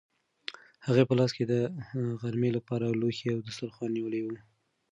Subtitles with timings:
[0.87, 1.53] هغې په لاس کې د
[2.21, 4.35] غرمې لپاره لوښي او دسترخوان نیولي وو.